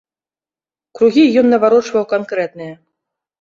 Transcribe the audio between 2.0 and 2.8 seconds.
канкрэтныя.